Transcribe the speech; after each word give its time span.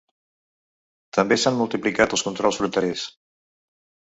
També 1.17 1.37
s’han 1.43 1.59
multiplicat 1.59 2.17
els 2.17 2.25
controls 2.29 2.59
fronterers. 2.63 3.05